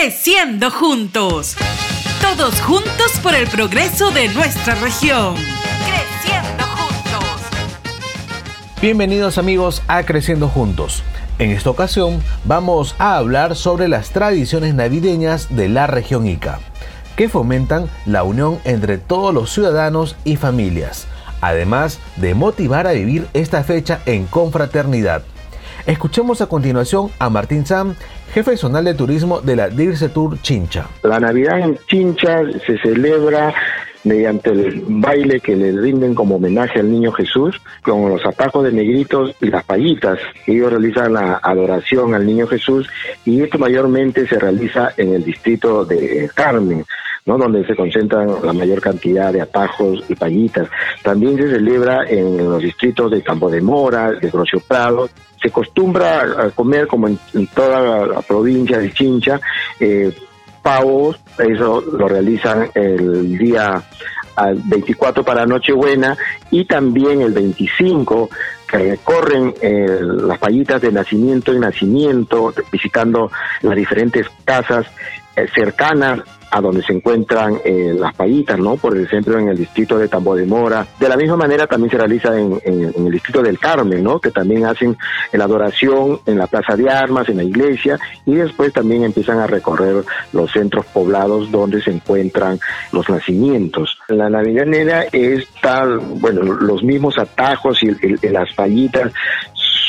Creciendo 0.00 0.70
juntos. 0.70 1.56
Todos 2.22 2.60
juntos 2.60 3.18
por 3.20 3.34
el 3.34 3.48
progreso 3.48 4.12
de 4.12 4.28
nuestra 4.28 4.76
región. 4.76 5.34
Creciendo 5.34 6.64
juntos. 6.66 7.40
Bienvenidos 8.80 9.38
amigos 9.38 9.82
a 9.88 10.04
Creciendo 10.04 10.46
juntos. 10.46 11.02
En 11.40 11.50
esta 11.50 11.70
ocasión 11.70 12.22
vamos 12.44 12.94
a 12.98 13.16
hablar 13.16 13.56
sobre 13.56 13.88
las 13.88 14.10
tradiciones 14.10 14.72
navideñas 14.72 15.48
de 15.56 15.68
la 15.68 15.88
región 15.88 16.28
Ica, 16.28 16.60
que 17.16 17.28
fomentan 17.28 17.90
la 18.06 18.22
unión 18.22 18.60
entre 18.62 18.98
todos 18.98 19.34
los 19.34 19.52
ciudadanos 19.52 20.14
y 20.22 20.36
familias, 20.36 21.08
además 21.40 21.98
de 22.14 22.34
motivar 22.34 22.86
a 22.86 22.92
vivir 22.92 23.26
esta 23.34 23.64
fecha 23.64 23.98
en 24.06 24.26
confraternidad. 24.26 25.24
Escuchemos 25.88 26.42
a 26.42 26.46
continuación 26.48 27.10
a 27.18 27.30
Martín 27.30 27.64
Sam, 27.64 27.94
jefe 28.34 28.58
zonal 28.58 28.84
de 28.84 28.92
turismo 28.92 29.40
de 29.40 29.56
la 29.56 29.70
Dirce 29.70 30.10
Tour 30.10 30.38
Chincha. 30.42 30.86
La 31.02 31.18
Navidad 31.18 31.60
en 31.60 31.78
Chincha 31.86 32.42
se 32.66 32.76
celebra 32.76 33.54
mediante 34.04 34.50
el 34.50 34.84
baile 34.86 35.40
que 35.40 35.56
le 35.56 35.72
rinden 35.72 36.14
como 36.14 36.36
homenaje 36.36 36.80
al 36.80 36.90
niño 36.90 37.10
Jesús, 37.12 37.58
con 37.82 38.10
los 38.10 38.22
atajos 38.26 38.64
de 38.64 38.72
negritos 38.72 39.34
y 39.40 39.46
las 39.46 39.64
payitas. 39.64 40.18
Ellos 40.46 40.70
realizan 40.70 41.14
la 41.14 41.40
adoración 41.42 42.14
al 42.14 42.26
niño 42.26 42.46
Jesús 42.46 42.86
y 43.24 43.40
esto 43.40 43.58
mayormente 43.58 44.28
se 44.28 44.38
realiza 44.38 44.92
en 44.98 45.14
el 45.14 45.24
distrito 45.24 45.86
de 45.86 46.30
Carmen. 46.34 46.84
¿No? 47.28 47.36
donde 47.36 47.64
se 47.66 47.76
concentran 47.76 48.26
la 48.42 48.54
mayor 48.54 48.80
cantidad 48.80 49.30
de 49.32 49.42
atajos 49.42 50.02
y 50.08 50.14
payitas. 50.14 50.66
También 51.02 51.36
se 51.36 51.50
celebra 51.50 52.08
en 52.08 52.38
los 52.38 52.62
distritos 52.62 53.10
de 53.10 53.22
Campo 53.22 53.50
de 53.50 53.60
Mora, 53.60 54.12
de 54.12 54.30
Grocio 54.30 54.60
Prado, 54.66 55.10
se 55.40 55.48
acostumbra 55.48 56.22
a 56.46 56.50
comer 56.50 56.88
como 56.88 57.06
en, 57.06 57.18
toda 57.54 58.06
la, 58.06 58.22
provincia 58.22 58.78
de 58.78 58.90
Chincha, 58.92 59.38
eh, 59.78 60.10
pavos, 60.62 61.20
eso 61.38 61.82
lo 61.82 62.08
realizan 62.08 62.70
el 62.74 63.36
día 63.36 63.82
24 64.64 65.22
para 65.22 65.44
Nochebuena 65.44 66.16
y 66.50 66.64
también 66.64 67.20
el 67.20 67.32
25 67.32 68.30
que 68.66 68.78
recorren 68.78 69.54
eh, 69.60 69.98
las 70.00 70.38
payitas 70.38 70.80
de 70.80 70.92
nacimiento 70.92 71.52
en 71.52 71.60
nacimiento, 71.60 72.52
visitando 72.72 73.30
las 73.62 73.76
diferentes 73.76 74.26
casas 74.44 74.86
eh, 75.36 75.46
cercanas 75.54 76.20
a 76.50 76.60
donde 76.60 76.82
se 76.82 76.92
encuentran 76.92 77.58
eh, 77.64 77.94
las 77.98 78.14
payitas, 78.14 78.58
¿no? 78.58 78.76
Por 78.76 78.96
ejemplo, 78.96 79.38
en 79.38 79.48
el 79.48 79.56
distrito 79.56 79.98
de 79.98 80.08
Tambo 80.08 80.34
de 80.34 80.46
Mora. 80.46 80.86
De 80.98 81.08
la 81.08 81.16
misma 81.16 81.36
manera 81.36 81.66
también 81.66 81.90
se 81.90 81.98
realiza 81.98 82.38
en, 82.38 82.60
el 82.64 83.10
distrito 83.10 83.42
del 83.42 83.58
Carmen, 83.58 84.02
¿no? 84.02 84.20
Que 84.20 84.30
también 84.30 84.66
hacen 84.66 84.96
la 85.32 85.44
adoración 85.44 86.20
en 86.26 86.38
la 86.38 86.46
Plaza 86.46 86.76
de 86.76 86.90
Armas, 86.90 87.28
en 87.28 87.38
la 87.38 87.44
iglesia, 87.44 87.98
y 88.26 88.34
después 88.34 88.72
también 88.72 89.04
empiezan 89.04 89.38
a 89.38 89.46
recorrer 89.46 90.04
los 90.32 90.52
centros 90.52 90.86
poblados 90.86 91.50
donde 91.50 91.82
se 91.82 91.90
encuentran 91.90 92.58
los 92.92 93.08
nacimientos. 93.08 93.98
La 94.08 94.30
Navidanera 94.30 95.04
es 95.12 95.46
tal, 95.60 95.98
bueno, 95.98 96.42
los 96.42 96.82
mismos 96.82 97.18
atajos 97.18 97.82
y 97.82 97.90
las 98.28 98.52
payitas 98.54 99.12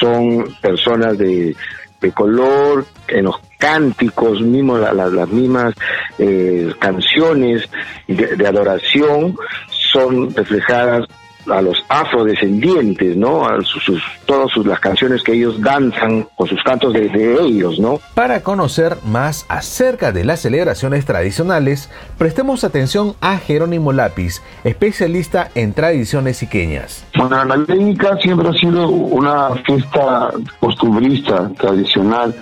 son 0.00 0.44
personas 0.60 1.18
de 1.18 1.54
de 2.00 2.12
color, 2.12 2.84
en 3.08 3.24
los 3.24 3.40
cánticos, 3.58 4.40
mismos, 4.40 4.80
las 4.80 5.28
mismas 5.28 5.74
eh, 6.18 6.72
canciones 6.78 7.68
de, 8.06 8.46
adoración 8.46 9.36
son 9.68 10.34
reflejadas 10.34 11.06
a 11.50 11.62
los 11.62 11.82
afrodescendientes, 11.88 13.16
¿no? 13.16 13.46
A 13.46 13.60
sus, 13.62 14.02
todas 14.26 14.50
sus, 14.50 14.66
las 14.66 14.80
canciones 14.80 15.22
que 15.22 15.32
ellos 15.32 15.60
danzan 15.60 16.26
con 16.36 16.46
sus 16.46 16.62
cantos 16.62 16.92
de, 16.92 17.08
de, 17.08 17.40
ellos, 17.40 17.78
¿no? 17.78 18.00
Para 18.14 18.42
conocer 18.42 18.98
más 19.04 19.46
acerca 19.48 20.12
de 20.12 20.24
las 20.24 20.40
celebraciones 20.40 21.06
tradicionales, 21.06 21.90
prestemos 22.18 22.64
atención 22.64 23.14
a 23.20 23.38
Jerónimo 23.38 23.92
Lápiz, 23.92 24.42
especialista 24.64 25.50
en 25.54 25.72
tradiciones 25.72 26.42
iqueñas. 26.42 27.06
Bueno, 27.16 27.44
la 27.44 27.56
Navidad 27.56 28.18
siempre 28.20 28.48
ha 28.48 28.52
sido 28.52 28.88
una 28.88 29.54
fiesta 29.66 30.30
costumbrista, 30.60 31.50
tradicional, 31.58 32.34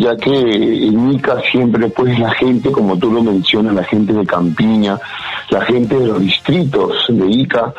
ya 0.00 0.16
que 0.16 0.30
en 0.32 1.12
Ica 1.12 1.38
siempre 1.50 1.88
pues 1.90 2.18
la 2.18 2.30
gente, 2.30 2.72
como 2.72 2.96
tú 2.96 3.12
lo 3.12 3.22
mencionas, 3.22 3.74
la 3.74 3.84
gente 3.84 4.14
de 4.14 4.24
Campiña, 4.24 4.98
la 5.50 5.60
gente 5.66 5.98
de 5.98 6.06
los 6.06 6.20
distritos 6.20 7.04
de 7.08 7.26
Ica, 7.30 7.74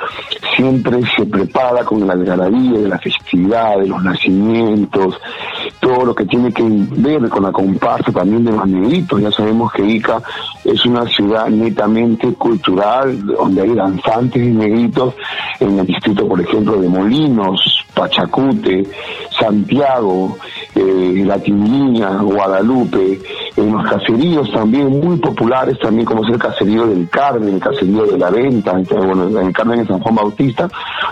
siempre 0.56 1.00
se 1.16 1.26
prepara 1.26 1.84
con 1.84 2.06
la 2.06 2.14
algarabía 2.14 2.80
de 2.80 2.88
la 2.88 3.00
festividad, 3.00 3.80
de 3.80 3.88
los 3.88 4.04
nacimientos, 4.04 5.16
todo 5.80 6.06
lo 6.06 6.14
que 6.14 6.26
tiene 6.26 6.52
que 6.54 6.64
ver 6.64 7.28
con 7.28 7.42
la 7.42 7.52
comparsa 7.52 8.12
también 8.12 8.46
de 8.46 8.52
los 8.52 8.68
negritos. 8.68 9.20
Ya 9.20 9.32
sabemos 9.32 9.72
que 9.74 9.84
Ica 9.84 10.22
es 10.64 10.86
una 10.86 11.08
ciudad 11.08 11.48
netamente 11.48 12.32
cultural, 12.34 13.26
donde 13.26 13.64
hay 13.64 13.74
danzantes 13.74 14.44
y 14.44 14.52
negritos 14.52 15.16
en 15.60 15.80
el 15.80 15.88
distrito, 15.88 16.28
por 16.28 16.40
ejemplo, 16.40 16.80
de 16.80 16.88
Molinos, 16.88 17.84
Pachacute, 17.94 18.84
Santiago, 19.38 20.38
eh, 20.76 21.11
La 21.26 21.38
Guadalupe, 22.22 23.20
en 23.56 23.72
los 23.72 23.84
caseríos 23.90 24.52
también 24.52 24.88
muy 24.88 25.18
populares, 25.18 25.78
también 25.80 26.06
como 26.06 26.24
es 26.26 26.34
el 26.34 26.40
caserío 26.40 26.88
del 26.88 27.10
Carmen, 27.10 27.56
el 27.56 27.60
caserío 27.60 28.06
de 28.06 28.18
la 28.18 28.30
Venta, 28.30 28.74
bueno, 28.90 29.40
el 29.40 29.54
Carmen 29.54 29.80
de 29.80 29.88
San 29.88 30.00
Juan 30.00 30.16
Bautista, 30.16 30.70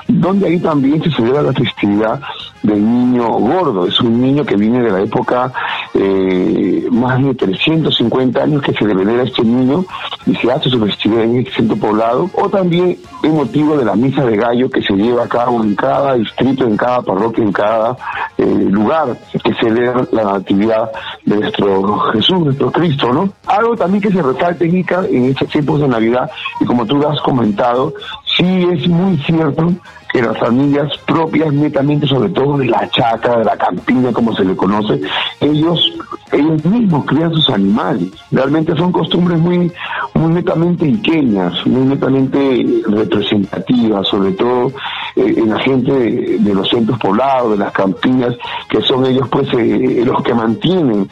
donde 0.08 0.48
ahí 0.48 0.60
también 0.60 1.02
se 1.04 1.12
celebra 1.12 1.42
la 1.42 1.54
festividad 1.54 2.22
del 2.70 2.84
niño 2.84 3.28
gordo. 3.28 3.86
Es 3.86 4.00
un 4.00 4.22
niño 4.22 4.46
que 4.46 4.56
viene 4.56 4.82
de 4.82 4.92
la 4.92 5.02
época 5.02 5.52
eh, 5.94 6.88
más 6.92 7.22
de 7.24 7.34
350 7.34 8.42
años 8.42 8.62
que 8.62 8.74
se 8.74 8.86
le 8.86 8.94
venera 8.94 9.24
a 9.24 9.26
este 9.26 9.44
niño 9.44 9.86
y 10.26 10.36
se 10.36 10.52
hace 10.52 10.70
su 10.70 10.80
festividad 10.80 11.24
en 11.24 11.38
este 11.38 11.52
centro 11.52 11.78
poblado, 11.78 12.30
o 12.34 12.50
también 12.50 12.98
en 13.24 13.36
motivo 13.36 13.78
de 13.78 13.86
la 13.86 13.96
misa 13.96 14.26
de 14.26 14.38
gallo 14.38 14.70
que 14.70 14.82
se 14.82 14.94
lleva 14.94 15.24
a 15.24 15.28
cabo 15.28 15.64
en 15.64 15.76
cada 15.76 16.14
distrito, 16.16 16.66
en 16.66 16.78
cada 16.78 17.02
parroquia, 17.02 17.44
en 17.44 17.52
cada 17.52 17.98
eh, 18.38 18.46
lugar 18.46 19.18
que 19.44 19.54
celebra 19.56 20.08
la 20.12 20.36
actividad 20.36 20.92
de 21.26 21.38
nuestro 21.38 22.00
Jesús, 22.12 22.40
nuestro 22.40 22.72
Cristo, 22.72 23.12
¿no? 23.12 23.30
Algo 23.48 23.76
también 23.76 24.02
que 24.02 24.12
se 24.12 24.22
resalta 24.22 24.64
en 24.64 24.78
Ica 24.78 25.06
en 25.10 25.26
estos 25.26 25.50
tiempos 25.50 25.82
de 25.82 25.88
Navidad, 25.88 26.30
y 26.60 26.66
como 26.66 26.86
tú 26.86 26.98
lo 26.98 27.10
has 27.10 27.20
comentado, 27.22 27.94
sí 28.38 28.68
es 28.72 28.88
muy 28.88 29.18
cierto 29.18 29.70
que 30.12 30.22
las 30.22 30.38
familias 30.38 30.90
propias, 31.06 31.54
netamente, 31.54 32.08
sobre 32.08 32.30
todo 32.30 32.58
de 32.58 32.66
la 32.66 32.90
chacra, 32.90 33.38
de 33.38 33.46
la 33.46 33.58
campiña, 33.58 34.12
como 34.12 34.36
se 34.36 34.44
le 34.44 34.56
conoce, 34.56 35.00
ellos, 35.40 35.94
ellos 36.32 36.66
mismos 36.66 37.06
crían 37.06 37.32
sus 37.34 37.50
animales. 37.50 38.10
Realmente 38.32 38.76
son 38.76 38.92
costumbres 38.92 39.40
muy, 39.40 39.72
muy 40.16 40.34
netamente 40.34 40.88
iqueñas, 40.88 41.66
muy 41.68 41.86
netamente 41.86 42.66
representativas, 42.88 44.08
sobre 44.08 44.32
todo 44.32 44.72
eh, 45.16 45.36
en 45.38 45.50
la 45.50 45.60
gente 45.60 45.92
de, 45.92 46.54
los 46.54 46.70
centros 46.70 46.98
poblados, 47.00 47.52
de 47.52 47.58
las 47.58 47.72
campiñas, 47.72 48.36
que 48.68 48.82
son 48.82 49.06
ellos 49.06 49.28
pues 49.30 49.48
eh, 49.54 50.02
los 50.04 50.24
que 50.24 50.34
mantienen 50.34 51.08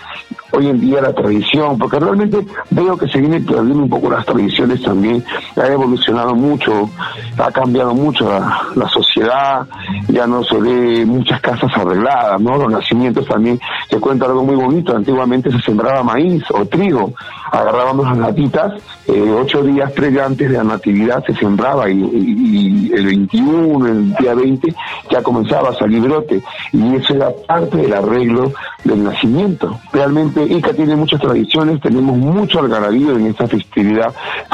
hoy 0.52 0.68
en 0.68 0.80
día 0.80 1.02
la 1.02 1.14
tradición, 1.14 1.78
porque 1.78 2.00
realmente 2.00 2.46
veo 2.70 2.98
que 2.98 3.08
se 3.08 3.20
viene 3.20 3.40
perdiendo 3.42 3.84
un 3.84 3.90
poco 3.90 4.10
las 4.10 4.26
tradiciones 4.26 4.82
también, 4.82 5.24
ha 5.56 5.68
evolucionado 5.68 6.36
mucho, 6.36 6.90
ha 7.38 7.52
cambiado 7.52 7.94
mucho 7.94 8.30
la, 8.30 8.88
sociedad, 8.90 9.68
ya 10.08 10.26
no 10.26 10.44
se 10.44 10.58
ve 10.58 11.06
muchas 11.06 11.42
casas 11.42 11.72
arregladas, 11.76 12.40
¿no? 12.40 12.58
Los 12.58 12.72
nacimientos 12.72 13.26
también, 13.28 13.60
te 13.90 14.00
cuento 14.00 14.26
algo 14.26 14.44
muy 14.44 14.56
bonito, 14.56 14.96
antiguamente 14.96 15.52
se 15.52 15.60
sembraba 15.60 16.04
maíz 16.04 16.44
o 16.52 16.66
trigo, 16.66 17.14
agarrábamos 17.52 18.08
las 18.08 18.18
latitas, 18.18 18.74
eh, 19.08 19.36
ocho 19.40 19.62
días 19.64 19.92
previo 19.92 20.26
antes 20.26 20.50
de 20.50 20.58
la 20.58 20.64
natividad 20.64 21.24
se 21.26 21.36
sembraba 21.36 21.90
y, 21.90 21.94
y, 21.94 22.92
el 22.94 23.06
21, 23.06 23.88
el 23.88 24.14
día 24.16 24.34
20, 24.34 24.74
ya 25.12 25.22
comenzaba 25.22 25.70
a 25.70 25.74
salir 25.76 26.02
brote, 26.02 26.42
y 26.72 26.96
eso 26.96 27.14
era 27.14 27.30
parte 27.48 27.78
del 27.78 27.94
arreglo 27.94 28.52
del 28.84 29.04
nacimiento. 29.04 29.80
Realmente 29.92 30.37
Ica 30.46 30.74
tiene 30.74 30.96
muchas 30.96 31.20
tradiciones, 31.20 31.82
tenemos 31.82 32.18
mucho 32.18 32.60
algarabío 32.60 33.18
en 33.18 33.28
esta 33.28 33.48
festividad, 33.48 34.14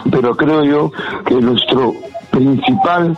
pero 0.10 0.36
creo 0.36 0.63
yo 0.63 0.92
que 1.25 1.36
nuestro 1.36 1.94
principal 2.34 3.16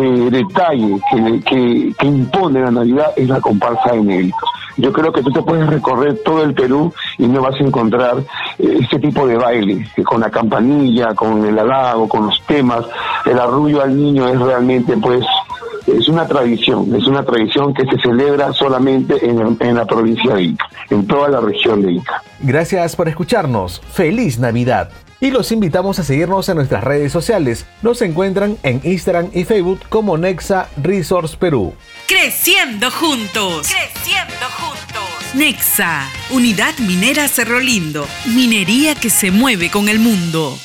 eh, 0.00 0.28
detalle 0.30 1.00
que, 1.44 1.94
que, 1.96 2.06
impone 2.06 2.60
la 2.60 2.72
Navidad 2.72 3.12
es 3.16 3.28
la 3.28 3.40
comparsa 3.40 3.92
de 3.92 4.02
negritos. 4.02 4.50
Yo 4.76 4.92
creo 4.92 5.12
que 5.12 5.22
tú 5.22 5.30
te 5.30 5.42
puedes 5.42 5.66
recorrer 5.68 6.18
todo 6.24 6.42
el 6.42 6.54
Perú 6.54 6.92
y 7.18 7.26
no 7.26 7.40
vas 7.40 7.54
a 7.54 7.64
encontrar 7.64 8.18
eh, 8.58 8.78
este 8.80 8.98
tipo 8.98 9.26
de 9.26 9.36
baile, 9.36 9.88
con 10.04 10.20
la 10.20 10.30
campanilla, 10.30 11.14
con 11.14 11.44
el 11.44 11.58
halago, 11.58 12.08
con 12.08 12.26
los 12.26 12.42
temas. 12.46 12.84
El 13.24 13.38
arrullo 13.38 13.82
al 13.82 13.96
niño 13.96 14.28
es 14.28 14.38
realmente 14.38 14.96
pues 14.96 15.24
es 15.96 16.08
una 16.08 16.26
tradición, 16.26 16.94
es 16.94 17.06
una 17.06 17.24
tradición 17.24 17.74
que 17.74 17.84
se 17.84 17.98
celebra 18.00 18.52
solamente 18.52 19.24
en, 19.24 19.56
en, 19.60 19.74
la 19.74 19.84
provincia 19.86 20.34
de 20.34 20.42
Ica, 20.42 20.68
en 20.90 21.06
toda 21.06 21.28
la 21.28 21.40
región 21.40 21.82
de 21.82 21.92
Ica. 21.92 22.22
Gracias 22.40 22.96
por 22.96 23.08
escucharnos. 23.08 23.80
Feliz 23.92 24.38
Navidad. 24.38 24.90
Y 25.20 25.30
los 25.30 25.50
invitamos 25.50 25.98
a 25.98 26.04
seguirnos 26.04 26.48
en 26.48 26.56
nuestras 26.56 26.84
redes 26.84 27.10
sociales. 27.10 27.66
Nos 27.82 28.02
encuentran 28.02 28.56
en 28.62 28.80
Instagram 28.84 29.30
y 29.32 29.44
Facebook 29.44 29.80
como 29.88 30.16
Nexa 30.16 30.68
Resource 30.80 31.36
Perú. 31.36 31.74
Creciendo 32.06 32.90
juntos. 32.90 33.66
Creciendo 33.68 34.46
juntos. 34.56 35.34
Nexa, 35.34 36.08
Unidad 36.30 36.78
Minera 36.78 37.28
Cerro 37.28 37.60
Lindo, 37.60 38.06
minería 38.34 38.94
que 38.94 39.10
se 39.10 39.30
mueve 39.30 39.70
con 39.70 39.88
el 39.88 39.98
mundo. 39.98 40.56